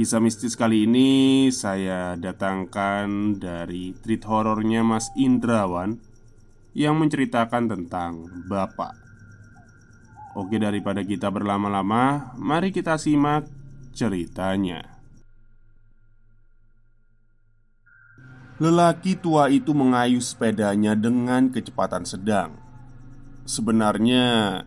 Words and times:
Kisah 0.00 0.16
mistis 0.16 0.56
kali 0.56 0.88
ini 0.88 1.52
saya 1.52 2.16
datangkan 2.16 3.36
dari 3.36 3.92
treat 4.00 4.24
horornya 4.24 4.80
Mas 4.80 5.12
Indrawan 5.12 6.00
Yang 6.72 6.94
menceritakan 7.04 7.68
tentang 7.68 8.24
Bapak. 8.48 8.96
Oke 10.40 10.56
daripada 10.56 11.04
kita 11.04 11.28
berlama-lama 11.28 12.32
Mari 12.40 12.72
kita 12.72 12.96
simak 12.96 13.44
ceritanya. 13.92 14.88
Lelaki 18.56 19.20
tua 19.20 19.52
itu 19.52 19.76
mengayuh 19.76 20.24
sepedanya 20.24 20.96
dengan 20.96 21.52
kecepatan 21.52 22.08
sedang. 22.08 22.56
Sebenarnya 23.44 24.64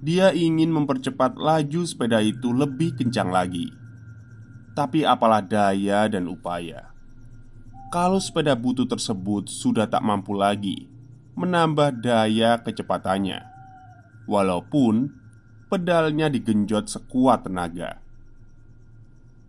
Dia 0.00 0.32
ingin 0.32 0.72
mempercepat 0.72 1.36
laju 1.36 1.84
sepeda 1.84 2.24
itu 2.24 2.56
lebih 2.56 2.96
kencang 2.96 3.28
lagi 3.28 3.84
tapi 4.76 5.08
apalah 5.08 5.40
daya 5.40 6.04
dan 6.04 6.28
upaya. 6.28 6.92
Kalau 7.88 8.20
sepeda 8.20 8.52
butut 8.52 8.92
tersebut 8.92 9.48
sudah 9.48 9.88
tak 9.88 10.04
mampu 10.04 10.36
lagi 10.36 10.92
Menambah 11.36 12.00
daya 12.00 12.60
kecepatannya. 12.60 13.40
Walaupun 14.28 15.12
pedalnya 15.68 16.32
digenjot 16.32 16.88
sekuat 16.88 17.44
tenaga. 17.44 18.00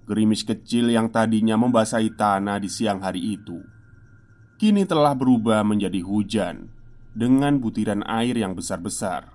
Gerimis 0.07 0.47
kecil 0.47 0.91
yang 0.91 1.11
tadinya 1.11 1.59
membasahi 1.59 2.15
tanah 2.15 2.63
di 2.63 2.71
siang 2.71 3.03
hari 3.03 3.35
itu 3.35 3.59
Kini 4.55 4.87
telah 4.87 5.11
berubah 5.15 5.63
menjadi 5.67 5.99
hujan 6.03 6.71
Dengan 7.11 7.59
butiran 7.59 8.03
air 8.07 8.35
yang 8.39 8.55
besar-besar. 8.55 9.27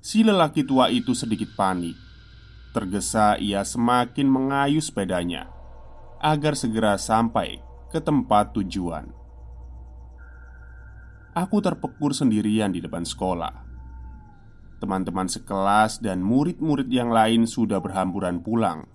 Si 0.00 0.20
lelaki 0.20 0.64
tua 0.64 0.92
itu 0.92 1.16
sedikit 1.16 1.52
panik 1.56 2.11
Tergesa 2.72 3.36
ia 3.36 3.60
semakin 3.68 4.24
mengayuh 4.32 4.80
sepedanya 4.80 5.52
Agar 6.24 6.56
segera 6.56 6.96
sampai 6.96 7.60
ke 7.92 8.00
tempat 8.00 8.56
tujuan. 8.56 9.12
Aku 11.36 11.60
terpekur 11.60 12.16
sendirian 12.16 12.72
di 12.72 12.80
depan 12.80 13.04
sekolah. 13.04 13.52
Teman-teman 14.80 15.28
sekelas 15.28 16.00
dan 16.00 16.24
murid-murid 16.24 16.88
yang 16.88 17.12
lain 17.12 17.44
sudah 17.44 17.76
berhamburan 17.76 18.40
pulang. 18.40 18.88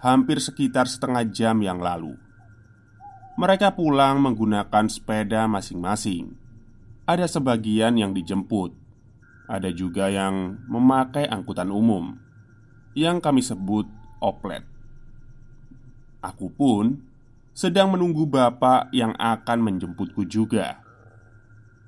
Hampir 0.00 0.40
sekitar 0.40 0.88
setengah 0.88 1.28
jam 1.28 1.60
yang 1.60 1.76
lalu. 1.76 2.16
Mereka 3.36 3.76
pulang 3.76 4.16
menggunakan 4.24 4.88
sepeda 4.88 5.44
masing-masing. 5.44 6.32
Ada 7.04 7.28
sebagian 7.28 8.00
yang 8.00 8.16
dijemput 8.16 8.74
Ada 9.46 9.70
juga 9.70 10.10
yang 10.10 10.58
memakai 10.66 11.28
angkutan 11.28 11.70
umum 11.70 12.25
yang 12.96 13.20
kami 13.20 13.44
sebut 13.44 13.84
oplet. 14.24 14.64
Aku 16.24 16.48
pun 16.48 17.04
sedang 17.52 17.92
menunggu 17.92 18.24
bapak 18.24 18.88
yang 18.90 19.12
akan 19.20 19.58
menjemputku 19.60 20.24
juga. 20.24 20.80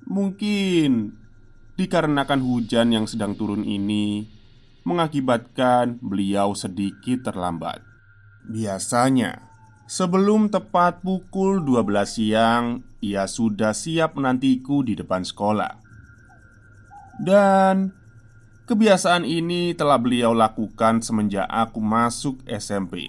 Mungkin 0.04 1.16
dikarenakan 1.80 2.40
hujan 2.44 2.92
yang 2.92 3.06
sedang 3.08 3.32
turun 3.34 3.64
ini 3.64 4.28
mengakibatkan 4.84 6.00
beliau 6.00 6.52
sedikit 6.52 7.28
terlambat. 7.28 7.84
Biasanya, 8.48 9.44
sebelum 9.84 10.48
tepat 10.48 11.04
pukul 11.04 11.60
12 11.60 12.08
siang, 12.08 12.64
ia 13.04 13.28
sudah 13.28 13.76
siap 13.76 14.16
menantiku 14.16 14.80
di 14.80 14.96
depan 14.96 15.24
sekolah. 15.24 15.76
Dan 17.20 17.97
Kebiasaan 18.68 19.24
ini 19.24 19.72
telah 19.72 19.96
beliau 19.96 20.36
lakukan 20.36 21.00
semenjak 21.00 21.48
aku 21.48 21.80
masuk 21.80 22.44
SMP. 22.44 23.08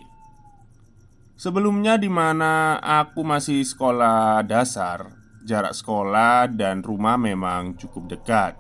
Sebelumnya, 1.36 2.00
di 2.00 2.08
mana 2.08 2.80
aku 2.80 3.28
masih 3.28 3.68
sekolah 3.68 4.40
dasar, 4.48 5.12
jarak 5.44 5.76
sekolah 5.76 6.48
dan 6.48 6.80
rumah 6.80 7.20
memang 7.20 7.76
cukup 7.76 8.08
dekat. 8.08 8.56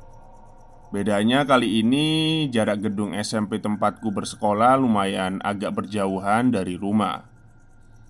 Bedanya 0.91 1.47
kali 1.47 1.79
ini, 1.79 2.51
jarak 2.51 2.83
gedung 2.83 3.15
SMP 3.15 3.63
tempatku 3.63 4.11
bersekolah 4.11 4.75
lumayan 4.75 5.39
agak 5.39 5.79
berjauhan 5.79 6.51
dari 6.51 6.75
rumah. 6.75 7.23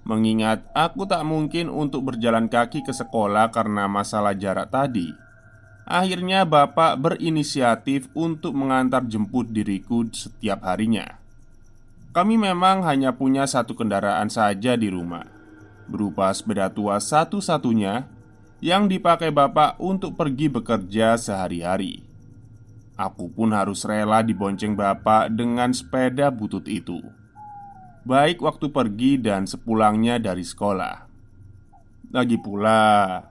Mengingat 0.02 0.66
aku 0.74 1.06
tak 1.06 1.22
mungkin 1.30 1.70
untuk 1.70 2.10
berjalan 2.10 2.50
kaki 2.50 2.82
ke 2.82 2.90
sekolah 2.90 3.54
karena 3.54 3.86
masalah 3.86 4.34
jarak 4.34 4.74
tadi. 4.74 5.29
Akhirnya 5.90 6.46
bapak 6.46 7.02
berinisiatif 7.02 8.14
untuk 8.14 8.54
mengantar 8.54 9.10
jemput 9.10 9.50
diriku 9.50 10.06
setiap 10.14 10.62
harinya. 10.62 11.18
Kami 12.14 12.38
memang 12.38 12.86
hanya 12.86 13.18
punya 13.18 13.50
satu 13.50 13.74
kendaraan 13.78 14.34
saja 14.34 14.74
di 14.74 14.90
rumah 14.90 15.30
Berupa 15.90 16.30
sepeda 16.34 16.70
tua 16.70 17.02
satu-satunya 17.02 18.06
Yang 18.62 18.98
dipakai 18.98 19.34
bapak 19.34 19.82
untuk 19.82 20.14
pergi 20.14 20.46
bekerja 20.46 21.18
sehari-hari. 21.18 22.06
Aku 23.00 23.32
pun 23.32 23.56
harus 23.56 23.88
rela 23.88 24.20
dibonceng 24.20 24.76
bapak 24.76 25.32
dengan 25.32 25.72
sepeda 25.72 26.28
butut 26.28 26.68
itu. 26.68 27.00
Baik 28.04 28.44
waktu 28.44 28.68
pergi 28.68 29.16
dan 29.16 29.48
sepulangnya 29.48 30.20
dari 30.20 30.44
sekolah. 30.44 31.08
Lagi 32.12 32.36
pula, 32.36 33.24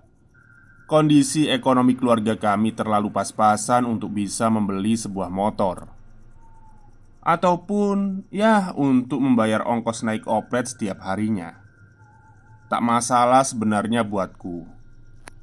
Kondisi 0.89 1.53
ekonomi 1.53 1.93
keluarga 1.93 2.33
kami 2.33 2.73
terlalu 2.73 3.13
pas-pasan 3.13 3.85
untuk 3.85 4.09
bisa 4.09 4.49
membeli 4.49 4.97
sebuah 4.97 5.29
motor. 5.29 5.85
Ataupun 7.21 8.25
ya 8.33 8.73
untuk 8.73 9.21
membayar 9.21 9.69
ongkos 9.69 10.01
naik 10.01 10.25
oplet 10.25 10.65
setiap 10.65 11.05
harinya. 11.05 11.61
Tak 12.73 12.81
masalah 12.81 13.45
sebenarnya 13.45 14.01
buatku. 14.01 14.65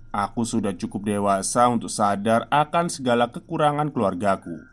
Aku 0.09 0.49
sudah 0.49 0.73
cukup 0.73 1.13
dewasa 1.13 1.69
untuk 1.69 1.93
sadar 1.93 2.49
akan 2.49 2.89
segala 2.89 3.29
kekurangan 3.29 3.93
keluargaku. 3.93 4.65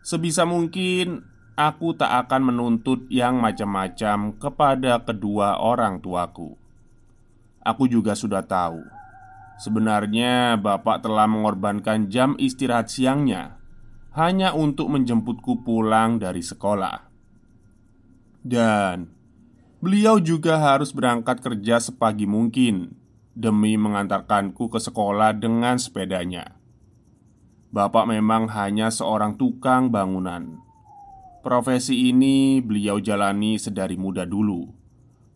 Sebisa 0.00 0.48
mungkin 0.48 1.20
aku 1.52 1.92
tak 1.92 2.24
akan 2.24 2.48
menuntut 2.48 3.04
yang 3.12 3.44
macam-macam 3.44 4.40
kepada 4.40 5.04
kedua 5.04 5.60
orang 5.60 6.00
tuaku. 6.00 6.56
Aku 7.60 7.84
juga 7.92 8.16
sudah 8.16 8.40
tahu 8.40 9.04
Sebenarnya 9.56 10.60
bapak 10.60 11.00
telah 11.00 11.24
mengorbankan 11.24 12.12
jam 12.12 12.36
istirahat 12.36 12.92
siangnya 12.92 13.56
Hanya 14.12 14.52
untuk 14.52 14.92
menjemputku 14.92 15.64
pulang 15.64 16.20
dari 16.20 16.44
sekolah. 16.44 17.08
Dan 18.44 19.08
beliau 19.80 20.20
juga 20.20 20.60
harus 20.60 20.92
berangkat 20.92 21.40
kerja 21.40 21.80
sepagi 21.80 22.28
mungkin 22.28 22.96
Demi 23.36 23.76
mengantarkanku 23.76 24.72
ke 24.72 24.80
sekolah 24.80 25.36
dengan 25.36 25.76
sepedanya. 25.76 26.56
Bapak 27.68 28.08
memang 28.08 28.48
hanya 28.48 28.88
seorang 28.88 29.36
tukang 29.36 29.92
bangunan. 29.92 30.56
Profesi 31.44 32.08
ini 32.08 32.64
beliau 32.64 32.96
jalani 32.96 33.60
sedari 33.60 34.00
muda 34.00 34.24
dulu 34.24 34.75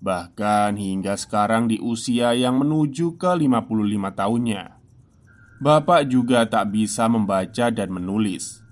Bahkan 0.00 0.80
hingga 0.80 1.12
sekarang 1.12 1.68
di 1.68 1.76
usia 1.76 2.32
yang 2.32 2.56
menuju 2.56 3.20
ke 3.20 3.36
55 3.36 3.68
tahunnya 4.16 4.80
Bapak 5.60 6.08
juga 6.08 6.48
tak 6.48 6.72
bisa 6.72 7.04
membaca 7.04 7.68
dan 7.68 7.92
menulis. 7.92 8.64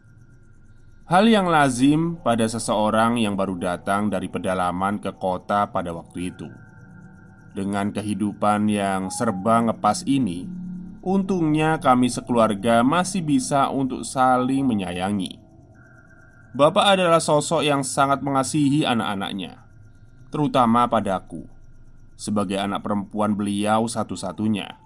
Hal 1.04 1.28
yang 1.28 1.52
lazim 1.52 2.16
pada 2.24 2.48
seseorang 2.48 3.20
yang 3.20 3.36
baru 3.36 3.60
datang 3.60 4.08
dari 4.08 4.32
pedalaman 4.32 4.96
ke 4.96 5.12
kota 5.12 5.68
pada 5.68 5.92
waktu 5.92 6.32
itu. 6.32 6.48
Dengan 7.52 7.92
kehidupan 7.92 8.72
yang 8.72 9.12
serba 9.12 9.68
ngepas 9.68 10.00
ini 10.08 10.48
Untungnya 10.98 11.78
kami 11.78 12.10
sekeluarga 12.10 12.82
masih 12.82 13.22
bisa 13.22 13.70
untuk 13.70 14.02
saling 14.02 14.66
menyayangi. 14.66 15.38
Bapak 16.56 16.98
adalah 16.98 17.22
sosok 17.22 17.62
yang 17.62 17.86
sangat 17.86 18.18
mengasihi 18.18 18.82
anak-anaknya 18.82 19.67
terutama 20.28 20.84
padaku, 20.88 21.48
sebagai 22.18 22.60
anak 22.60 22.84
perempuan 22.84 23.32
beliau 23.32 23.88
satu-satunya. 23.88 24.76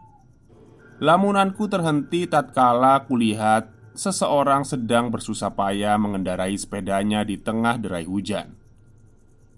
Lamunanku 1.02 1.66
terhenti 1.66 2.30
tatkala 2.30 3.02
kulihat 3.10 3.66
seseorang 3.98 4.62
sedang 4.62 5.10
bersusah 5.10 5.50
payah 5.50 5.98
mengendarai 5.98 6.54
sepedanya 6.54 7.26
di 7.26 7.34
tengah 7.40 7.74
derai 7.74 8.06
hujan. 8.06 8.54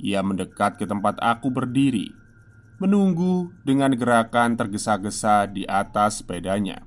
Ia 0.01 0.25
mendekat 0.25 0.81
ke 0.81 0.89
tempat 0.89 1.21
aku 1.21 1.53
berdiri, 1.53 2.09
menunggu 2.81 3.53
dengan 3.63 3.93
gerakan 3.93 4.57
tergesa-gesa 4.57 5.47
di 5.47 5.69
atas 5.69 6.25
sepedanya. 6.25 6.83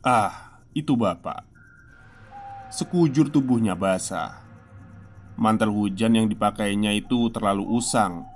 Ah, 0.00 0.64
itu 0.72 0.96
bapak. 0.96 1.44
Sekujur 2.72 3.28
tubuhnya 3.28 3.76
basah 3.76 4.47
Mantel 5.38 5.70
hujan 5.70 6.18
yang 6.18 6.26
dipakainya 6.26 6.98
itu 6.98 7.30
terlalu 7.30 7.62
usang 7.78 8.26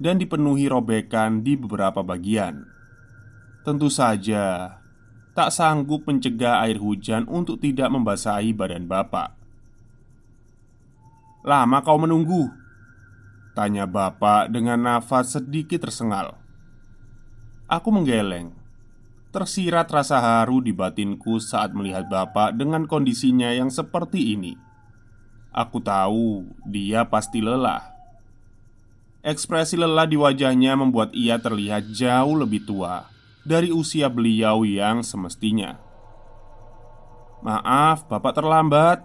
dan 0.00 0.16
dipenuhi 0.16 0.72
robekan 0.72 1.44
di 1.44 1.52
beberapa 1.52 2.00
bagian. 2.00 2.64
Tentu 3.60 3.92
saja, 3.92 4.80
tak 5.36 5.52
sanggup 5.52 6.08
mencegah 6.08 6.64
air 6.64 6.80
hujan 6.80 7.28
untuk 7.28 7.60
tidak 7.60 7.92
membasahi 7.92 8.56
badan 8.56 8.88
bapak. 8.88 9.36
"Lama 11.44 11.84
kau 11.84 12.00
menunggu?" 12.00 12.48
tanya 13.52 13.84
bapak 13.84 14.48
dengan 14.48 14.80
nafas 14.80 15.36
sedikit 15.36 15.84
tersengal. 15.84 16.40
Aku 17.68 17.92
menggeleng, 17.92 18.56
tersirat 19.28 19.92
rasa 19.92 20.20
haru 20.20 20.64
di 20.64 20.72
batinku 20.72 21.36
saat 21.36 21.76
melihat 21.76 22.08
bapak 22.08 22.56
dengan 22.56 22.88
kondisinya 22.88 23.52
yang 23.52 23.68
seperti 23.68 24.36
ini. 24.36 24.65
Aku 25.56 25.80
tahu 25.80 26.44
dia 26.68 27.08
pasti 27.08 27.40
lelah. 27.40 27.80
Ekspresi 29.24 29.80
lelah 29.80 30.04
di 30.04 30.20
wajahnya 30.20 30.76
membuat 30.76 31.16
ia 31.16 31.40
terlihat 31.40 31.96
jauh 31.96 32.36
lebih 32.36 32.68
tua 32.68 33.08
dari 33.40 33.72
usia 33.72 34.12
beliau 34.12 34.68
yang 34.68 35.00
semestinya. 35.00 35.80
"Maaf, 37.40 38.04
Bapak 38.04 38.36
terlambat. 38.36 39.00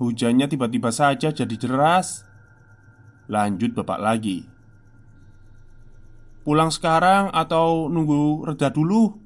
Hujannya 0.00 0.48
tiba-tiba 0.48 0.88
saja 0.88 1.28
jadi 1.28 1.56
deras." 1.60 2.24
Lanjut 3.28 3.76
Bapak 3.76 4.00
lagi. 4.00 4.48
"Pulang 6.48 6.72
sekarang 6.72 7.28
atau 7.28 7.92
nunggu 7.92 8.48
reda 8.48 8.72
dulu?" 8.72 9.20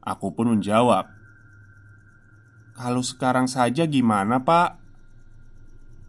Aku 0.00 0.32
pun 0.32 0.48
menjawab, 0.48 1.04
"Kalau 2.72 3.04
sekarang 3.04 3.44
saja 3.44 3.84
gimana, 3.84 4.40
Pak?" 4.40 4.87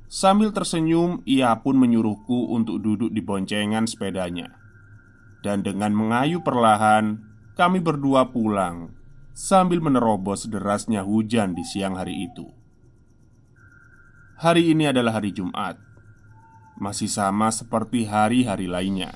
Sambil 0.10 0.50
tersenyum, 0.50 1.22
ia 1.30 1.54
pun 1.62 1.78
menyuruhku 1.78 2.50
untuk 2.50 2.82
duduk 2.82 3.14
di 3.14 3.22
boncengan 3.22 3.86
sepedanya. 3.86 4.58
Dan 5.46 5.62
dengan 5.62 5.94
mengayu 5.94 6.42
perlahan, 6.42 7.22
kami 7.54 7.78
berdua 7.78 8.34
pulang 8.34 8.90
sambil 9.38 9.80
menerobos 9.80 10.50
derasnya 10.50 11.06
hujan 11.06 11.54
di 11.54 11.62
siang 11.62 11.94
hari 11.94 12.26
itu. 12.26 12.50
Hari 14.42 14.74
ini 14.74 14.90
adalah 14.90 15.22
hari 15.22 15.30
Jumat, 15.30 15.78
masih 16.82 17.08
sama 17.08 17.54
seperti 17.54 18.10
hari-hari 18.10 18.66
lainnya. 18.66 19.14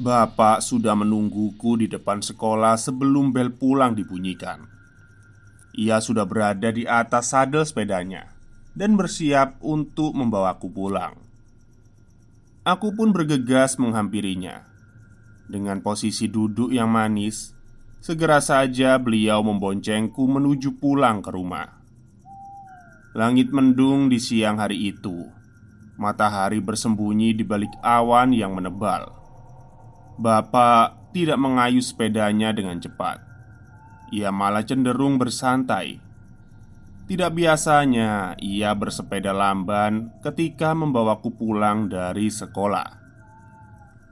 Bapak 0.00 0.64
sudah 0.64 0.96
menungguku 0.96 1.84
di 1.84 1.86
depan 1.86 2.24
sekolah 2.24 2.80
sebelum 2.80 3.36
bel 3.36 3.52
pulang 3.52 3.92
dibunyikan. 3.92 4.64
Ia 5.76 6.00
sudah 6.00 6.24
berada 6.24 6.72
di 6.72 6.88
atas 6.88 7.30
sadel 7.30 7.62
sepedanya 7.62 8.29
dan 8.80 8.96
bersiap 8.96 9.60
untuk 9.60 10.16
membawaku 10.16 10.72
pulang. 10.72 11.12
Aku 12.64 12.96
pun 12.96 13.12
bergegas 13.12 13.76
menghampirinya. 13.76 14.64
Dengan 15.44 15.84
posisi 15.84 16.32
duduk 16.32 16.72
yang 16.72 16.88
manis, 16.88 17.52
segera 18.00 18.40
saja 18.40 18.96
beliau 18.96 19.44
memboncengku 19.44 20.24
menuju 20.24 20.80
pulang 20.80 21.20
ke 21.20 21.28
rumah. 21.28 21.68
Langit 23.12 23.52
mendung 23.52 24.08
di 24.08 24.16
siang 24.16 24.56
hari 24.56 24.96
itu. 24.96 25.28
Matahari 26.00 26.64
bersembunyi 26.64 27.36
di 27.36 27.44
balik 27.44 27.76
awan 27.84 28.32
yang 28.32 28.56
menebal. 28.56 29.12
Bapak 30.16 31.12
tidak 31.12 31.36
mengayuh 31.36 31.84
sepedanya 31.84 32.56
dengan 32.56 32.80
cepat. 32.80 33.20
Ia 34.08 34.32
malah 34.32 34.64
cenderung 34.64 35.20
bersantai 35.20 36.09
tidak 37.10 37.34
biasanya 37.34 38.38
ia 38.38 38.70
bersepeda 38.70 39.34
lamban 39.34 40.14
ketika 40.22 40.78
membawaku 40.78 41.34
pulang 41.34 41.90
dari 41.90 42.30
sekolah. 42.30 43.02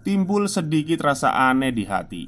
Timbul 0.02 0.50
sedikit 0.50 1.06
rasa 1.06 1.30
aneh 1.30 1.70
di 1.70 1.86
hati. 1.86 2.26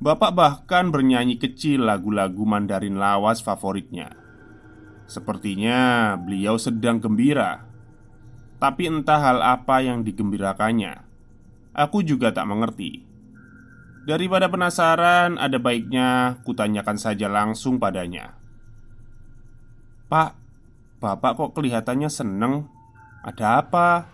Bapak 0.00 0.32
bahkan 0.32 0.88
bernyanyi 0.88 1.36
kecil 1.36 1.84
lagu-lagu 1.84 2.48
Mandarin 2.48 2.96
lawas 2.96 3.44
favoritnya. 3.44 4.16
Sepertinya 5.04 6.16
beliau 6.16 6.56
sedang 6.56 6.96
gembira, 6.96 7.68
tapi 8.56 8.88
entah 8.88 9.20
hal 9.20 9.44
apa 9.44 9.84
yang 9.84 10.00
digembirakannya. 10.00 11.04
Aku 11.76 12.00
juga 12.00 12.32
tak 12.32 12.48
mengerti. 12.48 13.04
Daripada 14.08 14.48
penasaran, 14.48 15.36
ada 15.36 15.60
baiknya 15.60 16.40
kutanyakan 16.48 16.96
saja 16.96 17.28
langsung 17.28 17.76
padanya. 17.76 18.37
Pak, 20.08 20.32
bapak 21.04 21.36
kok 21.36 21.52
kelihatannya 21.52 22.08
seneng? 22.08 22.64
Ada 23.20 23.60
apa? 23.60 24.08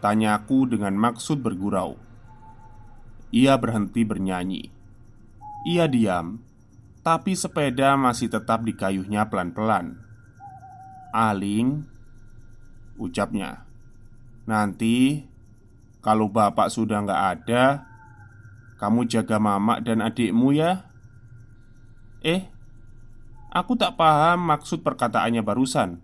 Tanyaku 0.00 0.64
dengan 0.64 0.96
maksud 0.96 1.44
bergurau 1.44 2.00
Ia 3.28 3.60
berhenti 3.60 4.00
bernyanyi 4.00 4.72
Ia 5.68 5.84
diam 5.92 6.40
Tapi 7.04 7.36
sepeda 7.36 8.00
masih 8.00 8.32
tetap 8.32 8.64
dikayuhnya 8.64 9.28
pelan-pelan 9.28 10.00
Aling 11.12 11.84
Ucapnya 12.96 13.68
Nanti 14.48 15.20
Kalau 16.00 16.32
bapak 16.32 16.72
sudah 16.72 17.04
nggak 17.04 17.24
ada 17.28 17.64
Kamu 18.80 19.04
jaga 19.04 19.36
mamak 19.36 19.84
dan 19.84 20.00
adikmu 20.00 20.56
ya 20.56 20.88
Eh 22.24 22.53
Aku 23.54 23.78
tak 23.78 23.94
paham 23.94 24.50
maksud 24.50 24.82
perkataannya 24.82 25.46
barusan. 25.46 26.02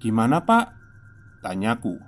"Gimana, 0.00 0.40
Pak?" 0.40 0.72
tanyaku. 1.44 2.00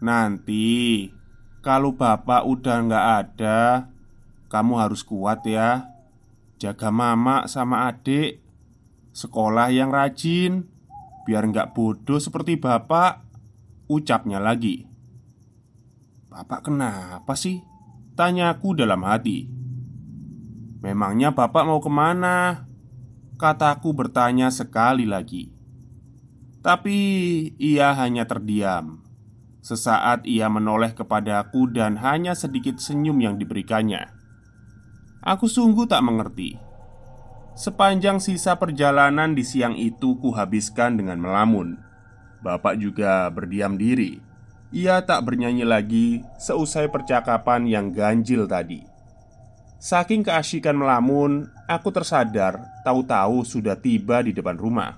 "Nanti 0.00 1.12
kalau 1.60 1.92
bapak 2.00 2.48
udah 2.48 2.76
nggak 2.88 3.06
ada, 3.20 3.92
kamu 4.48 4.72
harus 4.80 5.04
kuat 5.04 5.44
ya. 5.44 5.92
Jaga 6.56 6.88
mama 6.88 7.44
sama 7.44 7.92
adik, 7.92 8.40
sekolah 9.12 9.68
yang 9.68 9.92
rajin, 9.92 10.64
biar 11.28 11.44
nggak 11.44 11.76
bodoh 11.76 12.16
seperti 12.16 12.56
bapak." 12.56 13.20
Ucapnya 13.84 14.40
lagi. 14.40 14.88
"Bapak 16.32 16.72
kenapa 16.72 17.36
sih?" 17.36 17.60
tanyaku 18.16 18.78
dalam 18.78 19.04
hati. 19.04 19.44
Memangnya 20.80 21.36
bapak 21.36 21.68
mau 21.68 21.84
ke 21.84 21.90
mana? 21.92 22.64
Kataku 23.34 23.90
bertanya 23.90 24.52
sekali 24.54 25.04
lagi 25.10 25.50
Tapi 26.62 26.98
ia 27.58 27.90
hanya 27.98 28.24
terdiam 28.30 29.04
Sesaat 29.64 30.28
ia 30.28 30.52
menoleh 30.52 30.92
kepadaku 30.92 31.72
dan 31.72 31.96
hanya 31.96 32.36
sedikit 32.36 32.76
senyum 32.76 33.16
yang 33.16 33.40
diberikannya. 33.40 34.12
Aku 35.24 35.48
sungguh 35.48 35.88
tak 35.88 36.04
mengerti. 36.04 36.60
Sepanjang 37.56 38.20
sisa 38.20 38.60
perjalanan 38.60 39.32
di 39.32 39.40
siang 39.40 39.72
itu 39.72 40.20
kuhabiskan 40.20 41.00
dengan 41.00 41.16
melamun. 41.16 41.80
Bapak 42.44 42.76
juga 42.76 43.24
berdiam 43.32 43.80
diri. 43.80 44.20
Ia 44.68 45.00
tak 45.00 45.24
bernyanyi 45.32 45.64
lagi 45.64 46.20
seusai 46.36 46.92
percakapan 46.92 47.64
yang 47.64 47.88
ganjil 47.88 48.44
tadi. 48.44 48.84
Saking 49.84 50.24
keasyikan 50.24 50.80
melamun, 50.80 51.44
aku 51.68 51.92
tersadar 51.92 52.72
tahu-tahu 52.88 53.44
sudah 53.44 53.76
tiba 53.76 54.24
di 54.24 54.32
depan 54.32 54.56
rumah. 54.56 54.96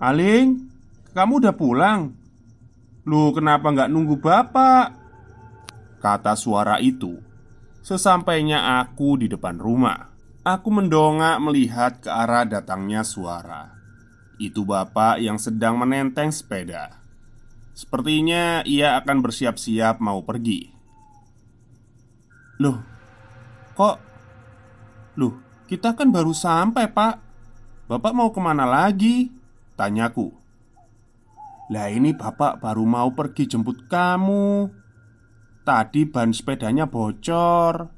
Aling, 0.00 0.56
kamu 1.12 1.32
udah 1.44 1.52
pulang? 1.52 2.16
Lu 3.04 3.28
kenapa 3.36 3.68
nggak 3.68 3.92
nunggu 3.92 4.16
bapak? 4.16 4.86
Kata 6.00 6.32
suara 6.32 6.80
itu 6.80 7.20
Sesampainya 7.84 8.82
aku 8.82 9.20
di 9.20 9.30
depan 9.30 9.54
rumah 9.60 10.10
Aku 10.42 10.74
mendongak 10.74 11.38
melihat 11.38 12.02
ke 12.02 12.10
arah 12.10 12.42
datangnya 12.42 13.06
suara 13.06 13.70
Itu 14.42 14.66
bapak 14.66 15.22
yang 15.22 15.38
sedang 15.38 15.78
menenteng 15.78 16.34
sepeda 16.34 16.98
Sepertinya 17.74 18.66
ia 18.66 18.98
akan 18.98 19.22
bersiap-siap 19.22 20.02
mau 20.02 20.26
pergi 20.26 20.81
Loh, 22.60 22.82
kok? 23.72 23.96
Loh, 25.16 25.64
kita 25.70 25.96
kan 25.96 26.12
baru 26.12 26.34
sampai 26.36 26.90
pak. 26.90 27.14
Bapak 27.88 28.12
mau 28.12 28.28
ke 28.34 28.40
mana 28.40 28.68
lagi? 28.68 29.32
Tanyaku 29.72 30.42
lah 31.72 31.88
ini 31.88 32.12
bapak 32.12 32.60
baru 32.60 32.84
mau 32.84 33.16
pergi 33.16 33.48
jemput 33.48 33.88
kamu. 33.88 34.68
Tadi 35.64 36.04
ban 36.04 36.28
sepedanya 36.28 36.84
bocor. 36.84 37.88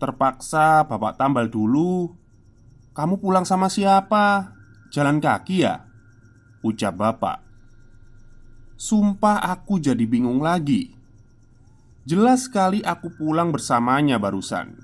Terpaksa 0.00 0.88
bapak 0.88 1.20
tambal 1.20 1.52
dulu. 1.52 2.08
Kamu 2.96 3.20
pulang 3.20 3.44
sama 3.44 3.68
siapa? 3.68 4.56
Jalan 4.88 5.20
kaki 5.20 5.60
ya? 5.60 5.84
Ucap 6.64 6.96
bapak. 6.96 7.44
Sumpah 8.80 9.44
aku 9.44 9.76
jadi 9.76 10.08
bingung 10.08 10.40
lagi 10.40 10.97
Jelas 12.08 12.48
sekali 12.48 12.80
aku 12.80 13.12
pulang 13.20 13.52
bersamanya 13.52 14.16
barusan 14.16 14.80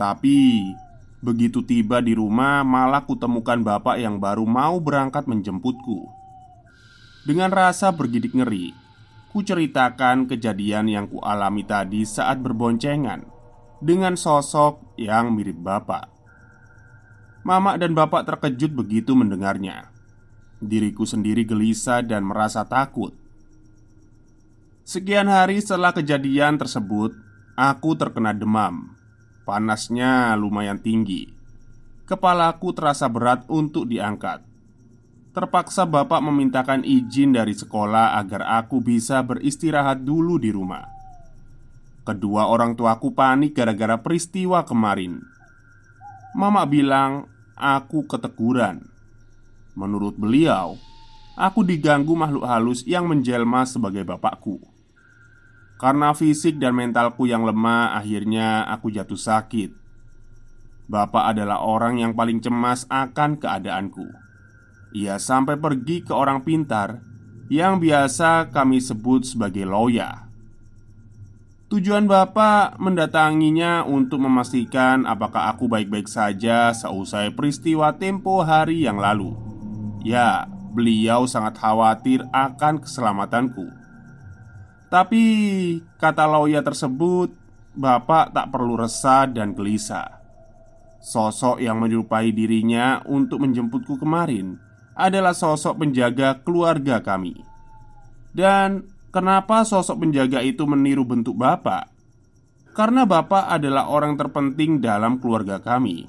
Tapi 0.00 0.64
Begitu 1.20 1.66
tiba 1.66 1.98
di 1.98 2.14
rumah 2.14 2.64
malah 2.64 3.04
kutemukan 3.04 3.58
bapak 3.60 4.00
yang 4.00 4.16
baru 4.22 4.46
mau 4.46 4.78
berangkat 4.78 5.26
menjemputku 5.26 6.18
dengan 7.28 7.52
rasa 7.52 7.92
bergidik 7.92 8.32
ngeri, 8.32 8.72
ku 9.28 9.44
ceritakan 9.44 10.24
kejadian 10.24 10.88
yang 10.88 11.04
kualami 11.12 11.60
tadi 11.60 12.00
saat 12.08 12.40
berboncengan 12.40 13.20
dengan 13.84 14.16
sosok 14.16 14.96
yang 14.96 15.36
mirip 15.36 15.60
bapak. 15.60 16.08
Mama 17.44 17.76
dan 17.76 17.92
bapak 17.92 18.24
terkejut 18.24 18.72
begitu 18.72 19.12
mendengarnya. 19.12 19.92
Diriku 20.56 21.04
sendiri 21.04 21.44
gelisah 21.44 22.00
dan 22.00 22.24
merasa 22.24 22.64
takut. 22.64 23.12
Sekian 24.88 25.28
hari 25.28 25.60
setelah 25.60 25.92
kejadian 25.92 26.56
tersebut, 26.56 27.12
aku 27.60 27.92
terkena 27.92 28.32
demam. 28.32 28.96
Panasnya 29.44 30.32
lumayan 30.32 30.80
tinggi. 30.80 31.28
Kepalaku 32.08 32.72
terasa 32.72 33.04
berat 33.04 33.44
untuk 33.52 33.84
diangkat. 33.84 34.40
Terpaksa 35.36 35.84
bapak 35.84 36.24
memintakan 36.24 36.88
izin 36.88 37.36
dari 37.36 37.52
sekolah 37.52 38.16
agar 38.16 38.64
aku 38.64 38.80
bisa 38.80 39.20
beristirahat 39.20 40.08
dulu 40.08 40.40
di 40.40 40.48
rumah. 40.48 40.88
Kedua 42.08 42.48
orang 42.48 42.72
tuaku 42.72 43.12
panik 43.12 43.60
gara-gara 43.60 44.00
peristiwa 44.00 44.64
kemarin. 44.64 45.20
Mama 46.32 46.64
bilang 46.64 47.28
aku 47.60 48.08
keteguran. 48.08 48.88
Menurut 49.76 50.16
beliau, 50.16 50.80
aku 51.36 51.60
diganggu 51.60 52.16
makhluk 52.16 52.48
halus 52.48 52.88
yang 52.88 53.04
menjelma 53.04 53.68
sebagai 53.68 54.00
bapakku. 54.08 54.77
Karena 55.78 56.10
fisik 56.10 56.58
dan 56.58 56.74
mentalku 56.74 57.30
yang 57.30 57.46
lemah, 57.46 57.94
akhirnya 57.94 58.66
aku 58.66 58.90
jatuh 58.90 59.14
sakit. 59.14 59.70
Bapak 60.90 61.36
adalah 61.36 61.62
orang 61.62 62.02
yang 62.02 62.18
paling 62.18 62.42
cemas 62.42 62.82
akan 62.90 63.38
keadaanku. 63.38 64.08
Ia 64.98 65.22
sampai 65.22 65.54
pergi 65.54 66.02
ke 66.02 66.10
orang 66.10 66.42
pintar 66.42 66.98
yang 67.46 67.78
biasa 67.78 68.50
kami 68.50 68.82
sebut 68.82 69.22
sebagai 69.22 69.62
loya. 69.68 70.26
Tujuan 71.68 72.08
bapak 72.08 72.80
mendatanginya 72.80 73.84
untuk 73.84 74.24
memastikan 74.24 75.04
apakah 75.04 75.52
aku 75.52 75.68
baik-baik 75.68 76.08
saja 76.08 76.72
seusai 76.72 77.36
peristiwa 77.36 77.92
tempo 77.92 78.40
hari 78.40 78.88
yang 78.88 78.96
lalu. 78.96 79.36
Ya, 80.00 80.48
beliau 80.72 81.28
sangat 81.28 81.60
khawatir 81.60 82.24
akan 82.32 82.80
keselamatanku. 82.80 83.77
Tapi 84.88 85.22
kata 86.00 86.24
loya 86.24 86.64
tersebut, 86.64 87.28
bapak 87.76 88.32
tak 88.32 88.48
perlu 88.48 88.80
resah 88.80 89.28
dan 89.28 89.52
gelisah. 89.52 90.18
Sosok 90.98 91.60
yang 91.60 91.78
menyerupai 91.78 92.32
dirinya 92.34 93.04
untuk 93.06 93.44
menjemputku 93.44 94.00
kemarin 94.00 94.58
adalah 94.98 95.36
sosok 95.36 95.84
penjaga 95.84 96.42
keluarga 96.42 96.98
kami. 96.98 97.38
Dan 98.34 98.88
kenapa 99.14 99.62
sosok 99.62 100.08
penjaga 100.08 100.42
itu 100.42 100.66
meniru 100.66 101.06
bentuk 101.06 101.38
bapak? 101.38 101.86
Karena 102.74 103.06
bapak 103.06 103.46
adalah 103.46 103.90
orang 103.90 104.18
terpenting 104.18 104.82
dalam 104.82 105.18
keluarga 105.22 105.62
kami. 105.62 106.06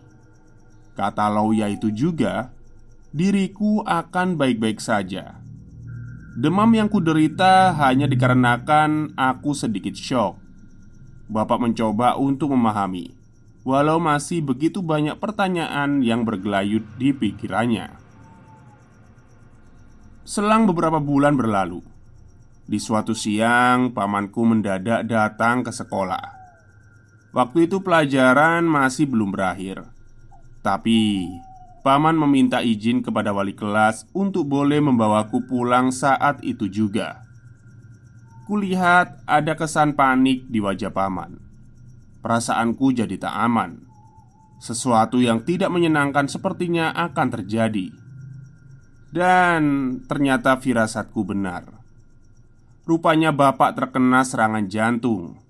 Kata 0.93 1.31
Lauya 1.31 1.69
itu 1.71 1.89
juga, 1.89 2.51
diriku 3.09 3.81
akan 3.85 4.37
baik-baik 4.37 4.77
saja. 4.83 5.38
Demam 6.39 6.71
yang 6.71 6.87
kuderita 6.87 7.75
hanya 7.75 8.07
dikarenakan 8.07 9.11
aku 9.19 9.51
sedikit 9.51 9.91
shock. 9.91 10.39
Bapak 11.27 11.59
mencoba 11.59 12.15
untuk 12.15 12.55
memahami, 12.55 13.11
walau 13.67 13.99
masih 13.99 14.39
begitu 14.39 14.79
banyak 14.79 15.19
pertanyaan 15.19 15.99
yang 15.99 16.23
bergelayut 16.23 16.87
di 16.95 17.11
pikirannya. 17.11 17.91
Selang 20.23 20.69
beberapa 20.69 21.01
bulan 21.01 21.33
berlalu 21.33 21.81
Di 22.69 22.77
suatu 22.77 23.17
siang, 23.17 23.97
pamanku 23.97 24.45
mendadak 24.45 25.01
datang 25.09 25.65
ke 25.65 25.73
sekolah 25.73 26.21
Waktu 27.33 27.65
itu 27.65 27.81
pelajaran 27.81 28.61
masih 28.61 29.09
belum 29.09 29.33
berakhir 29.33 29.89
Tapi, 30.61 31.25
paman 31.89 32.13
meminta 32.13 32.61
izin 32.61 33.01
kepada 33.01 33.33
wali 33.33 33.57
kelas 33.57 34.05
untuk 34.13 34.45
boleh 34.45 34.77
membawaku 34.77 35.49
pulang 35.49 35.89
saat 35.89 36.37
itu 36.45 36.69
juga. 36.69 37.25
Kulihat 38.45 39.25
ada 39.25 39.57
kesan 39.57 39.97
panik 39.97 40.45
di 40.53 40.61
wajah 40.61 40.93
paman. 40.93 41.41
Perasaanku 42.21 42.93
jadi 42.93 43.17
tak 43.17 43.33
aman. 43.33 43.89
Sesuatu 44.61 45.17
yang 45.17 45.41
tidak 45.41 45.73
menyenangkan 45.73 46.29
sepertinya 46.29 46.93
akan 46.93 47.27
terjadi. 47.33 47.89
Dan 49.09 49.61
ternyata 50.05 50.61
firasatku 50.61 51.25
benar. 51.25 51.73
Rupanya 52.85 53.33
bapak 53.33 53.73
terkena 53.73 54.21
serangan 54.21 54.69
jantung. 54.69 55.41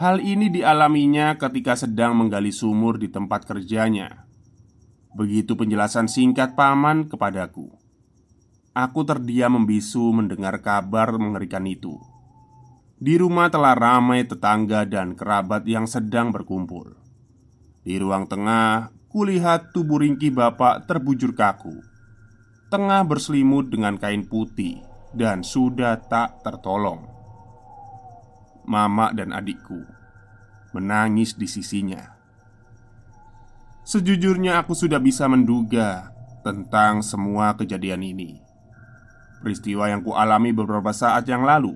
Hal 0.00 0.24
ini 0.24 0.48
dialaminya 0.48 1.36
ketika 1.36 1.76
sedang 1.76 2.16
menggali 2.16 2.56
sumur 2.56 2.96
di 2.96 3.12
tempat 3.12 3.44
kerjanya 3.44 4.27
Begitu 5.18 5.58
penjelasan 5.58 6.06
singkat 6.06 6.54
paman 6.54 7.10
kepadaku 7.10 7.74
Aku 8.70 9.02
terdiam 9.02 9.58
membisu 9.58 10.14
mendengar 10.14 10.62
kabar 10.62 11.18
mengerikan 11.18 11.66
itu 11.66 11.98
Di 13.02 13.18
rumah 13.18 13.50
telah 13.50 13.74
ramai 13.74 14.22
tetangga 14.22 14.86
dan 14.86 15.18
kerabat 15.18 15.66
yang 15.66 15.90
sedang 15.90 16.30
berkumpul 16.30 16.94
Di 17.82 17.98
ruang 17.98 18.30
tengah, 18.30 18.94
kulihat 19.10 19.74
tubuh 19.74 19.98
ringkih 19.98 20.30
bapak 20.30 20.86
terbujur 20.86 21.34
kaku 21.34 21.82
tengah 22.68 23.00
berselimut 23.08 23.72
dengan 23.72 23.96
kain 23.96 24.28
putih 24.28 24.84
dan 25.16 25.40
sudah 25.40 26.04
tak 26.04 26.44
tertolong. 26.44 27.08
Mama 28.68 29.16
dan 29.16 29.32
adikku 29.32 29.80
menangis 30.76 31.32
di 31.32 31.48
sisinya. 31.48 32.17
Sejujurnya, 33.88 34.60
aku 34.60 34.76
sudah 34.76 35.00
bisa 35.00 35.24
menduga 35.32 36.12
tentang 36.44 37.00
semua 37.00 37.56
kejadian 37.56 38.04
ini. 38.04 38.36
Peristiwa 39.40 39.88
yang 39.88 40.04
kualami 40.04 40.52
beberapa 40.52 40.92
saat 40.92 41.24
yang 41.24 41.48
lalu 41.48 41.72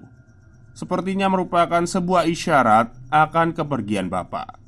sepertinya 0.76 1.32
merupakan 1.32 1.80
sebuah 1.80 2.28
isyarat 2.28 2.92
akan 3.08 3.56
kepergian 3.56 4.12
Bapak, 4.12 4.60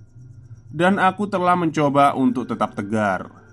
dan 0.73 0.97
aku 0.97 1.29
telah 1.29 1.53
mencoba 1.53 2.17
untuk 2.17 2.49
tetap 2.49 2.73
tegar 2.73 3.45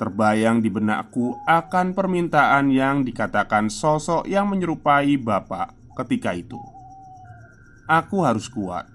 Terbayang 0.00 0.64
di 0.64 0.72
benakku 0.72 1.36
akan 1.44 1.92
permintaan 1.92 2.72
yang 2.72 3.04
dikatakan 3.04 3.68
sosok 3.68 4.24
yang 4.24 4.48
menyerupai 4.48 5.20
bapak 5.20 5.76
ketika 6.00 6.32
itu. 6.32 6.56
Aku 7.84 8.24
harus 8.24 8.48
kuat 8.48 8.88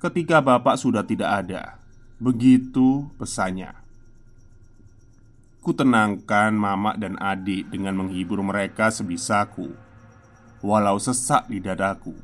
ketika 0.00 0.40
bapak 0.40 0.80
sudah 0.80 1.04
tidak 1.04 1.44
ada. 1.44 1.83
Begitu 2.24 3.12
pesannya. 3.20 3.76
Kutenangkan 5.60 6.56
mama 6.56 6.96
dan 6.96 7.20
adik 7.20 7.68
dengan 7.68 8.00
menghibur 8.00 8.40
mereka 8.40 8.88
sebisaku, 8.88 9.68
walau 10.64 10.96
sesak 10.96 11.52
di 11.52 11.60
dadaku. 11.60 12.16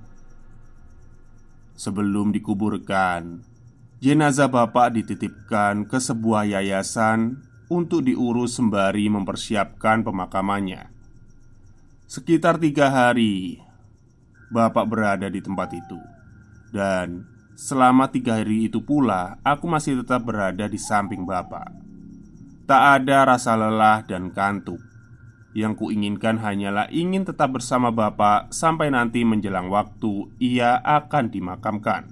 Sebelum 1.77 2.33
dikuburkan, 2.33 3.45
jenazah 4.01 4.49
bapak 4.49 4.97
dititipkan 4.97 5.85
ke 5.85 6.01
sebuah 6.01 6.49
yayasan 6.49 7.45
untuk 7.69 8.09
diurus 8.09 8.57
sembari 8.57 9.05
mempersiapkan 9.13 10.01
pemakamannya. 10.01 10.89
Sekitar 12.09 12.57
tiga 12.57 12.89
hari, 12.89 13.61
bapak 14.49 14.89
berada 14.89 15.29
di 15.29 15.45
tempat 15.45 15.77
itu, 15.77 16.01
dan 16.73 17.29
selama 17.61 18.09
tiga 18.09 18.41
hari 18.41 18.73
itu 18.73 18.81
pula 18.81 19.37
aku 19.45 19.69
masih 19.69 20.01
tetap 20.01 20.25
berada 20.25 20.65
di 20.65 20.81
samping 20.81 21.29
bapak. 21.29 21.69
Tak 22.65 23.05
ada 23.05 23.37
rasa 23.37 23.53
lelah 23.53 24.01
dan 24.09 24.33
kantuk. 24.33 24.81
Yang 25.53 25.85
kuinginkan 25.85 26.41
hanyalah 26.41 26.89
ingin 26.89 27.27
tetap 27.29 27.53
bersama 27.53 27.93
bapak 27.93 28.49
sampai 28.55 28.89
nanti 28.89 29.27
menjelang 29.29 29.69
waktu 29.69 30.33
ia 30.41 30.81
akan 30.81 31.29
dimakamkan. 31.29 32.09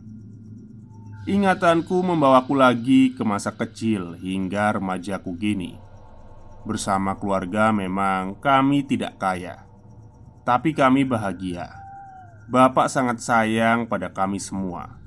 Ingatanku 1.25 1.97
membawaku 2.02 2.52
lagi 2.52 3.17
ke 3.17 3.23
masa 3.25 3.55
kecil 3.55 4.19
hingga 4.21 4.76
remajaku 4.76 5.33
gini. 5.38 5.81
Bersama 6.67 7.17
keluarga 7.17 7.71
memang 7.71 8.37
kami 8.43 8.85
tidak 8.85 9.17
kaya, 9.17 9.64
tapi 10.43 10.75
kami 10.75 11.07
bahagia. 11.07 11.71
Bapak 12.50 12.90
sangat 12.90 13.23
sayang 13.23 13.87
pada 13.87 14.11
kami 14.11 14.43
semua. 14.43 14.98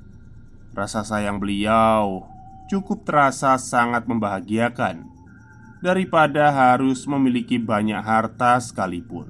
Rasa 0.72 1.04
sayang 1.04 1.36
beliau 1.36 2.24
cukup 2.72 3.04
terasa 3.04 3.60
sangat 3.60 4.08
membahagiakan 4.08 5.04
daripada 5.84 6.48
harus 6.48 7.04
memiliki 7.04 7.60
banyak 7.60 8.00
harta 8.00 8.56
sekalipun. 8.56 9.28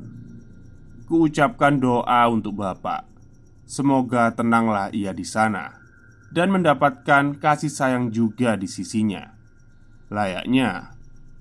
Kuucapkan 1.11 1.83
doa 1.83 2.23
untuk 2.31 2.63
Bapak. 2.63 3.11
Semoga 3.67 4.31
tenanglah 4.31 4.95
ia 4.95 5.11
di 5.11 5.27
sana 5.27 5.83
dan 6.31 6.49
mendapatkan 6.55 7.37
kasih 7.37 7.73
sayang 7.73 8.15
juga 8.15 8.55
di 8.55 8.71
sisinya. 8.71 9.35
Layaknya 10.13 10.93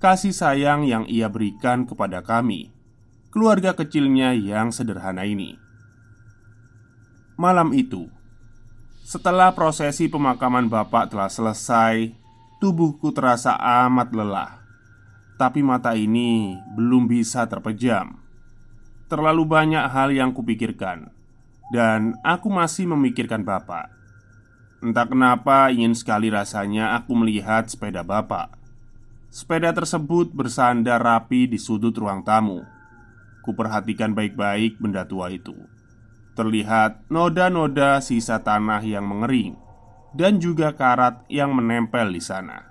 kasih 0.02 0.34
sayang 0.34 0.82
yang 0.82 1.06
ia 1.06 1.30
berikan 1.30 1.86
kepada 1.86 2.26
kami, 2.26 2.74
keluarga 3.30 3.72
kecilnya 3.72 4.34
yang 4.34 4.74
sederhana 4.74 5.22
ini. 5.22 5.56
Malam 7.38 7.72
itu, 7.72 8.10
setelah 9.02 9.50
prosesi 9.52 10.06
pemakaman 10.06 10.70
bapak 10.70 11.10
telah 11.10 11.28
selesai, 11.28 12.14
tubuhku 12.62 13.10
terasa 13.10 13.58
amat 13.86 14.14
lelah. 14.14 14.52
Tapi 15.36 15.60
mata 15.60 15.98
ini 15.98 16.54
belum 16.78 17.10
bisa 17.10 17.44
terpejam. 17.50 18.14
Terlalu 19.10 19.44
banyak 19.44 19.84
hal 19.90 20.14
yang 20.14 20.30
kupikirkan, 20.30 21.10
dan 21.74 22.16
aku 22.22 22.48
masih 22.48 22.88
memikirkan 22.88 23.42
bapak. 23.42 23.90
Entah 24.82 25.06
kenapa 25.06 25.70
ingin 25.70 25.94
sekali 25.94 26.26
rasanya 26.26 26.98
aku 26.98 27.14
melihat 27.14 27.70
sepeda 27.70 28.02
bapak 28.02 28.50
Sepeda 29.30 29.70
tersebut 29.70 30.34
bersandar 30.34 30.98
rapi 30.98 31.46
di 31.46 31.54
sudut 31.54 31.94
ruang 31.94 32.26
tamu 32.26 32.66
Kuperhatikan 33.46 34.10
baik-baik 34.10 34.82
benda 34.82 35.06
tua 35.06 35.30
itu 35.30 35.54
Terlihat 36.32 37.08
noda-noda 37.12 38.00
sisa 38.00 38.40
tanah 38.40 38.80
yang 38.80 39.04
mengering 39.04 39.56
Dan 40.16 40.40
juga 40.40 40.72
karat 40.72 41.24
yang 41.28 41.52
menempel 41.52 42.08
di 42.12 42.22
sana 42.24 42.68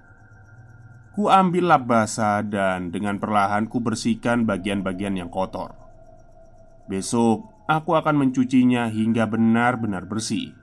Ku 1.12 1.28
ambil 1.28 1.69
lap 1.69 1.84
basah 1.86 2.41
dan 2.41 2.89
dengan 2.89 3.19
perlahan 3.21 3.67
ku 3.67 3.84
bersihkan 3.84 4.47
bagian-bagian 4.47 5.19
yang 5.19 5.30
kotor 5.30 5.76
Besok 6.89 7.45
aku 7.69 7.93
akan 7.93 8.26
mencucinya 8.26 8.89
hingga 8.89 9.30
benar-benar 9.30 10.10
bersih 10.10 10.58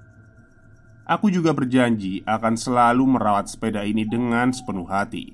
Aku 1.08 1.32
juga 1.32 1.56
berjanji 1.56 2.20
akan 2.28 2.60
selalu 2.60 3.16
merawat 3.16 3.48
sepeda 3.48 3.80
ini 3.80 4.04
dengan 4.04 4.52
sepenuh 4.52 4.84
hati. 4.84 5.32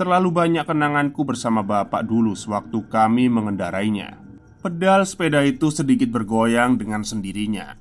Terlalu 0.00 0.32
banyak 0.32 0.64
kenanganku 0.64 1.28
bersama 1.28 1.60
bapak 1.60 2.08
dulu 2.08 2.32
sewaktu 2.32 2.88
kami 2.88 3.28
mengendarainya. 3.28 4.16
Pedal 4.60 5.08
sepeda 5.08 5.40
itu 5.40 5.72
sedikit 5.72 6.12
bergoyang 6.12 6.76
dengan 6.76 7.00
sendirinya. 7.00 7.80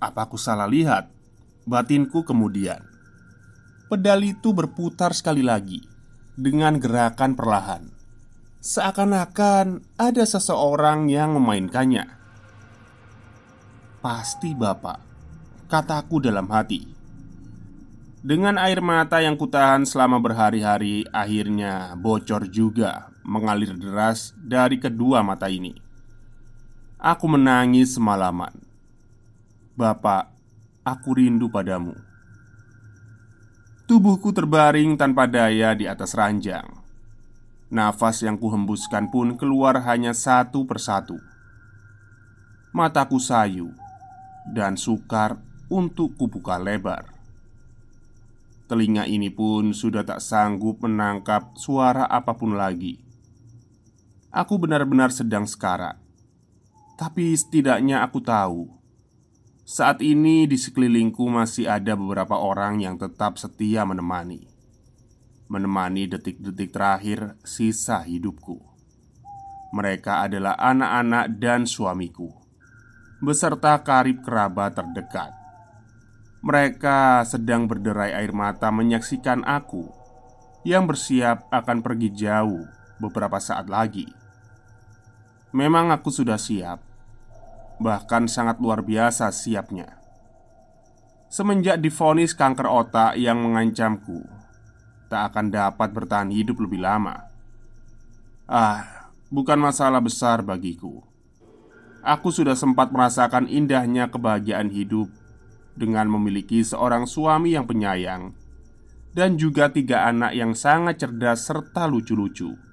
Apa 0.00 0.24
aku 0.24 0.40
salah 0.40 0.64
lihat? 0.64 1.12
Batinku 1.68 2.24
kemudian. 2.24 2.80
Pedal 3.92 4.24
itu 4.24 4.56
berputar 4.56 5.12
sekali 5.12 5.44
lagi 5.44 5.84
dengan 6.32 6.80
gerakan 6.80 7.36
perlahan. 7.36 7.92
Seakan-akan 8.64 9.84
ada 10.00 10.24
seseorang 10.24 11.12
yang 11.12 11.36
memainkannya. 11.36 12.08
Pasti 14.00 14.56
bapak 14.56 14.98
kataku 15.68 16.24
dalam 16.24 16.48
hati. 16.48 16.88
Dengan 18.24 18.56
air 18.56 18.80
mata 18.80 19.20
yang 19.20 19.36
kutahan 19.36 19.84
selama 19.84 20.24
berhari-hari, 20.24 21.04
akhirnya 21.12 21.92
bocor 22.00 22.48
juga 22.48 23.12
mengalir 23.26 23.74
deras 23.74 24.30
dari 24.38 24.78
kedua 24.78 25.26
mata 25.26 25.50
ini. 25.50 25.74
Aku 26.96 27.26
menangis 27.26 27.98
semalaman. 27.98 28.54
Bapak, 29.74 30.30
aku 30.86 31.18
rindu 31.18 31.50
padamu. 31.50 31.92
Tubuhku 33.90 34.30
terbaring 34.30 34.94
tanpa 34.94 35.26
daya 35.26 35.74
di 35.74 35.84
atas 35.90 36.14
ranjang. 36.14 36.66
Nafas 37.66 38.22
yang 38.22 38.38
kuhembuskan 38.38 39.10
pun 39.10 39.34
keluar 39.34 39.82
hanya 39.82 40.14
satu 40.14 40.62
persatu. 40.64 41.18
Mataku 42.70 43.18
sayu 43.18 43.74
dan 44.46 44.78
sukar 44.78 45.38
untuk 45.66 46.14
kubuka 46.14 46.58
lebar. 46.62 47.10
Telinga 48.66 49.06
ini 49.06 49.30
pun 49.30 49.70
sudah 49.70 50.02
tak 50.02 50.18
sanggup 50.18 50.82
menangkap 50.82 51.54
suara 51.54 52.10
apa 52.10 52.34
pun 52.34 52.58
lagi. 52.58 53.05
Aku 54.34 54.58
benar-benar 54.58 55.14
sedang 55.14 55.46
sekarat, 55.46 55.96
tapi 56.98 57.36
setidaknya 57.36 58.02
aku 58.02 58.18
tahu 58.24 58.76
saat 59.66 59.98
ini 59.98 60.46
di 60.46 60.54
sekelilingku 60.54 61.26
masih 61.26 61.66
ada 61.66 61.98
beberapa 61.98 62.38
orang 62.38 62.78
yang 62.78 62.94
tetap 62.94 63.34
setia 63.34 63.82
menemani, 63.82 64.46
menemani 65.50 66.06
detik-detik 66.06 66.70
terakhir 66.70 67.34
sisa 67.42 67.98
hidupku. 68.06 68.62
Mereka 69.74 70.30
adalah 70.30 70.54
anak-anak 70.54 71.34
dan 71.42 71.66
suamiku, 71.66 72.30
beserta 73.18 73.74
karib 73.82 74.22
kerabat 74.22 74.78
terdekat. 74.78 75.34
Mereka 76.46 77.26
sedang 77.26 77.66
berderai 77.66 78.14
air 78.14 78.30
mata 78.30 78.70
menyaksikan 78.70 79.42
aku 79.42 79.90
yang 80.62 80.86
bersiap 80.86 81.50
akan 81.50 81.82
pergi 81.82 82.14
jauh 82.14 82.62
beberapa 82.98 83.36
saat 83.40 83.68
lagi. 83.68 84.08
Memang 85.52 85.88
aku 85.94 86.12
sudah 86.12 86.36
siap, 86.36 86.82
bahkan 87.80 88.28
sangat 88.28 88.60
luar 88.60 88.84
biasa 88.84 89.32
siapnya. 89.32 89.96
Semenjak 91.26 91.82
difonis 91.82 92.32
kanker 92.32 92.68
otak 92.68 93.18
yang 93.18 93.42
mengancamku, 93.42 94.24
tak 95.08 95.32
akan 95.32 95.50
dapat 95.50 95.88
bertahan 95.92 96.30
hidup 96.30 96.60
lebih 96.62 96.80
lama. 96.80 97.26
Ah, 98.46 99.10
bukan 99.28 99.58
masalah 99.58 99.98
besar 99.98 100.44
bagiku. 100.46 101.02
Aku 102.06 102.30
sudah 102.30 102.54
sempat 102.54 102.94
merasakan 102.94 103.50
indahnya 103.50 104.06
kebahagiaan 104.06 104.70
hidup 104.70 105.10
dengan 105.74 106.06
memiliki 106.06 106.62
seorang 106.62 107.04
suami 107.10 107.58
yang 107.58 107.66
penyayang 107.66 108.30
dan 109.16 109.40
juga 109.40 109.72
tiga 109.72 110.04
anak 110.06 110.36
yang 110.36 110.52
sangat 110.52 111.00
cerdas 111.00 111.48
serta 111.48 111.88
lucu-lucu. 111.88 112.65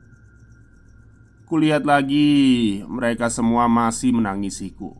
Kulihat 1.54 1.86
lagi, 1.86 2.82
mereka 2.90 3.30
semua 3.30 3.70
masih 3.70 4.10
menangisiku. 4.10 4.98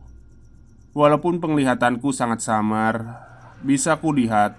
Walaupun 0.94 1.42
penglihatanku 1.42 2.14
sangat 2.14 2.46
samar, 2.46 3.26
bisa 3.58 3.98
kulihat 3.98 4.54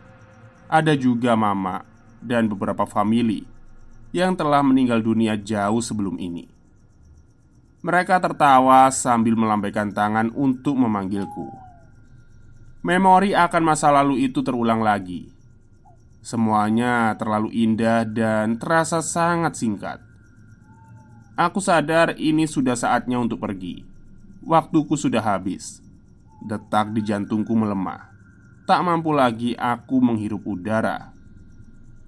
ada 0.68 0.92
juga 0.92 1.40
mama 1.40 1.88
dan 2.20 2.52
beberapa 2.52 2.84
famili 2.84 3.48
yang 4.12 4.36
telah 4.36 4.60
meninggal 4.60 5.00
dunia 5.00 5.40
jauh 5.40 5.80
sebelum 5.80 6.20
ini. 6.20 6.52
Mereka 7.80 8.20
tertawa 8.20 8.92
sambil 8.92 9.40
melambaikan 9.40 9.96
tangan 9.96 10.36
untuk 10.36 10.76
memanggilku. 10.76 11.48
Memori 12.84 13.32
akan 13.32 13.64
masa 13.64 13.88
lalu 13.96 14.28
itu 14.28 14.44
terulang 14.44 14.84
lagi 14.84 15.32
Semuanya 16.26 17.16
terlalu 17.22 17.54
indah 17.56 18.02
dan 18.04 18.60
terasa 18.60 19.00
sangat 19.00 19.56
singkat. 19.56 20.05
Aku 21.36 21.60
sadar 21.60 22.16
ini 22.16 22.48
sudah 22.48 22.80
saatnya 22.80 23.20
untuk 23.20 23.44
pergi. 23.44 23.84
Waktuku 24.44 24.96
sudah 24.96 25.20
habis. 25.20 25.84
Detak 26.44 26.96
di 26.96 27.04
jantungku 27.04 27.52
melemah. 27.52 28.08
Tak 28.64 28.80
mampu 28.82 29.12
lagi 29.12 29.52
aku 29.60 30.00
menghirup 30.00 30.48
udara. 30.48 31.12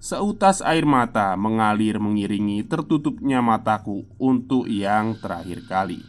Seutas 0.00 0.64
air 0.64 0.88
mata 0.88 1.36
mengalir 1.36 2.00
mengiringi 2.00 2.64
tertutupnya 2.64 3.44
mataku 3.44 4.06
untuk 4.16 4.64
yang 4.64 5.18
terakhir 5.18 5.62
kali. 5.68 6.00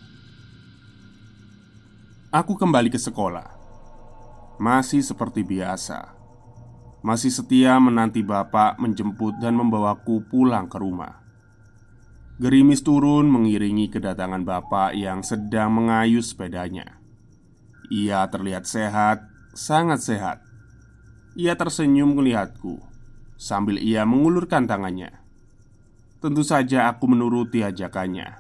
Aku 2.31 2.55
kembali 2.55 2.93
ke 2.93 3.01
sekolah. 3.01 3.51
Masih 4.61 5.01
seperti 5.01 5.41
biasa 5.41 6.19
masih 6.99 7.31
setia 7.31 7.79
menanti 7.79 8.19
bapak 8.19 8.75
menjemput 8.75 9.39
dan 9.39 9.55
membawaku 9.55 10.19
pulang 10.27 10.67
ke 10.67 10.75
rumah. 10.75 11.23
Gerimis 12.39 12.79
turun 12.87 13.27
mengiringi 13.27 13.91
kedatangan 13.91 14.47
bapak 14.47 14.95
yang 14.95 15.27
sedang 15.27 15.75
mengayuh 15.75 16.23
sepedanya. 16.23 16.95
Ia 17.91 18.23
terlihat 18.31 18.63
sehat, 18.63 19.27
sangat 19.51 19.99
sehat. 19.99 20.39
Ia 21.35 21.59
tersenyum 21.59 22.15
melihatku 22.15 22.79
sambil 23.35 23.75
ia 23.75 24.07
mengulurkan 24.07 24.71
tangannya. 24.71 25.19
Tentu 26.23 26.47
saja 26.47 26.87
aku 26.87 27.11
menuruti 27.11 27.59
ajakannya. 27.59 28.31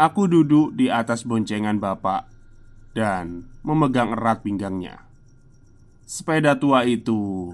Aku 0.00 0.24
duduk 0.24 0.72
di 0.72 0.88
atas 0.88 1.28
boncengan 1.28 1.76
bapak 1.76 2.32
dan 2.96 3.44
memegang 3.60 4.16
erat 4.16 4.40
pinggangnya. 4.40 5.04
Sepeda 6.08 6.56
tua 6.56 6.88
itu 6.88 7.52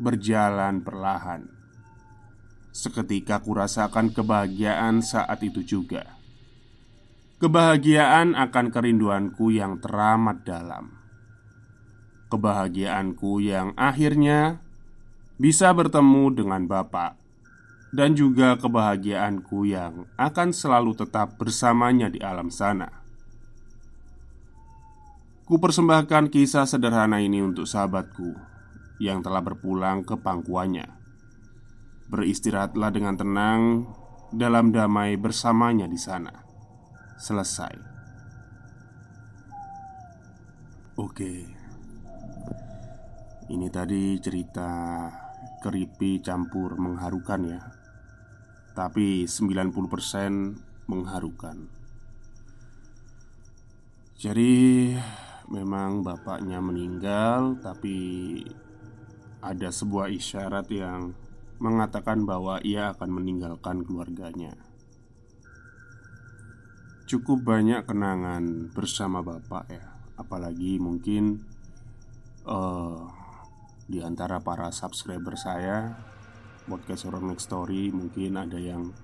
berjalan 0.00 0.80
perlahan. 0.80 1.59
Seketika 2.70 3.42
kurasakan 3.42 4.14
kebahagiaan 4.14 5.02
saat 5.02 5.42
itu 5.42 5.66
juga. 5.66 6.20
Kebahagiaan 7.42 8.38
akan 8.38 8.66
kerinduanku 8.70 9.50
yang 9.50 9.82
teramat 9.82 10.46
dalam. 10.46 10.94
Kebahagiaanku 12.30 13.42
yang 13.42 13.74
akhirnya 13.74 14.62
bisa 15.40 15.72
bertemu 15.72 16.36
dengan 16.36 16.68
Bapak 16.68 17.16
dan 17.90 18.14
juga 18.14 18.54
kebahagiaanku 18.54 19.66
yang 19.66 20.06
akan 20.14 20.54
selalu 20.54 20.94
tetap 20.94 21.40
bersamanya 21.40 22.06
di 22.06 22.22
alam 22.22 22.52
sana. 22.52 22.86
Ku 25.48 25.58
persembahkan 25.58 26.30
kisah 26.30 26.68
sederhana 26.68 27.18
ini 27.18 27.42
untuk 27.42 27.66
sahabatku 27.66 28.38
yang 29.02 29.18
telah 29.24 29.42
berpulang 29.42 30.06
ke 30.06 30.14
pangkuannya. 30.14 30.99
Beristirahatlah 32.10 32.90
dengan 32.90 33.14
tenang 33.14 33.86
dalam 34.34 34.74
damai 34.74 35.14
bersamanya 35.14 35.86
di 35.86 35.94
sana. 35.94 36.34
Selesai. 37.14 37.74
Oke. 40.98 41.32
Ini 43.50 43.66
tadi 43.70 44.18
cerita 44.18 44.70
keripi 45.62 46.18
campur 46.18 46.74
mengharukan 46.74 47.40
ya. 47.46 47.62
Tapi 48.74 49.30
90% 49.30 50.90
mengharukan. 50.90 51.70
Jadi 54.20 54.92
memang 55.48 56.04
bapaknya 56.04 56.60
meninggal, 56.60 57.56
tapi 57.64 57.96
ada 59.40 59.72
sebuah 59.72 60.12
isyarat 60.12 60.68
yang 60.68 61.16
mengatakan 61.60 62.24
bahwa 62.24 62.58
ia 62.64 62.96
akan 62.96 63.20
meninggalkan 63.20 63.84
keluarganya. 63.84 64.56
Cukup 67.04 67.44
banyak 67.44 67.84
kenangan 67.84 68.72
bersama 68.72 69.20
bapak 69.20 69.68
ya, 69.68 69.84
apalagi 70.16 70.80
mungkin 70.80 71.44
uh, 72.48 73.04
di 73.90 74.00
antara 74.00 74.40
para 74.40 74.70
subscriber 74.70 75.34
saya 75.34 75.98
podcast 76.70 77.10
orang 77.10 77.34
next 77.34 77.50
story 77.50 77.90
mungkin 77.90 78.38
ada 78.38 78.54
yang 78.54 78.94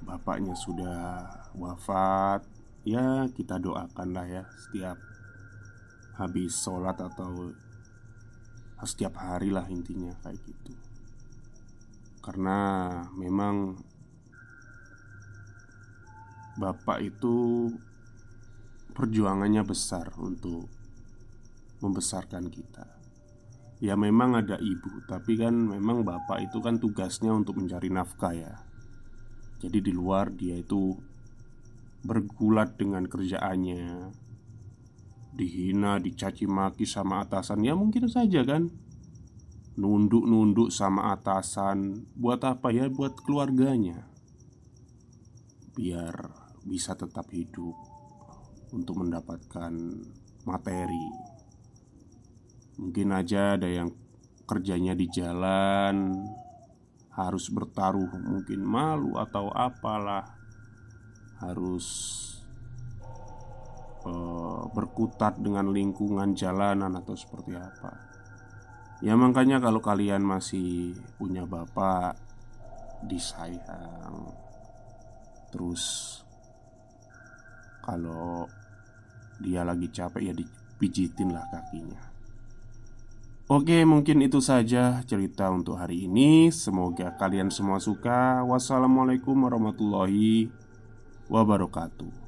bapaknya 0.00 0.56
sudah 0.56 1.28
wafat 1.52 2.48
ya 2.88 3.28
kita 3.36 3.60
doakan 3.60 4.16
lah 4.16 4.24
ya 4.24 4.48
setiap 4.56 4.96
habis 6.16 6.56
sholat 6.56 6.96
atau 6.96 7.52
setiap 8.88 9.20
hari 9.20 9.52
lah 9.52 9.68
intinya 9.68 10.16
kayak 10.24 10.40
gitu 10.48 10.87
karena 12.28 12.60
memang 13.16 13.80
bapak 16.60 17.00
itu 17.00 17.72
perjuangannya 18.92 19.64
besar 19.64 20.12
untuk 20.20 20.68
membesarkan 21.80 22.52
kita. 22.52 22.84
Ya 23.80 23.96
memang 23.96 24.36
ada 24.36 24.60
ibu 24.60 25.00
tapi 25.08 25.40
kan 25.40 25.56
memang 25.56 26.04
bapak 26.04 26.52
itu 26.52 26.60
kan 26.60 26.76
tugasnya 26.76 27.32
untuk 27.32 27.56
mencari 27.56 27.88
nafkah 27.88 28.36
ya. 28.36 28.60
Jadi 29.64 29.88
di 29.88 29.92
luar 29.96 30.28
dia 30.28 30.60
itu 30.60 31.00
bergulat 32.04 32.76
dengan 32.76 33.08
kerjaannya 33.08 34.12
dihina, 35.32 35.96
dicaci 35.96 36.44
maki 36.44 36.84
sama 36.84 37.24
atasan. 37.24 37.64
Ya 37.64 37.72
mungkin 37.72 38.04
saja 38.12 38.44
kan 38.44 38.68
Nunduk-nunduk 39.78 40.74
sama 40.74 41.14
atasan 41.14 42.02
Buat 42.18 42.42
apa 42.42 42.74
ya? 42.74 42.90
Buat 42.90 43.22
keluarganya 43.22 44.02
Biar 45.78 46.34
bisa 46.66 46.98
tetap 46.98 47.30
hidup 47.30 47.78
Untuk 48.74 48.98
mendapatkan 48.98 49.72
materi 50.42 51.06
Mungkin 52.82 53.14
aja 53.14 53.54
ada 53.54 53.70
yang 53.70 53.94
kerjanya 54.50 54.98
di 54.98 55.06
jalan 55.06 56.26
Harus 57.14 57.46
bertaruh 57.54 58.10
mungkin 58.26 58.66
malu 58.66 59.14
atau 59.14 59.54
apalah 59.54 60.26
Harus 61.38 62.18
Eh, 64.08 64.62
berkutat 64.72 65.36
dengan 65.42 65.68
lingkungan 65.68 66.32
jalanan 66.32 66.96
atau 66.96 67.12
seperti 67.12 67.52
apa. 67.58 68.07
Ya 68.98 69.14
makanya 69.14 69.62
kalau 69.62 69.78
kalian 69.78 70.26
masih 70.26 70.98
punya 71.18 71.46
bapak 71.46 72.18
disayang. 73.06 74.34
Terus 75.54 76.14
Kalau 77.88 78.44
dia 79.40 79.64
lagi 79.64 79.88
capek 79.88 80.20
ya 80.20 80.36
dipijitin 80.36 81.32
lah 81.32 81.40
kakinya. 81.48 82.04
Oke 83.48 83.80
mungkin 83.88 84.20
itu 84.20 84.44
saja 84.44 85.00
cerita 85.08 85.48
untuk 85.48 85.80
hari 85.80 86.04
ini. 86.04 86.52
Semoga 86.52 87.16
kalian 87.16 87.48
semua 87.48 87.80
suka. 87.80 88.44
Wassalamualaikum 88.44 89.40
warahmatullahi 89.40 90.52
wabarakatuh 91.32 92.27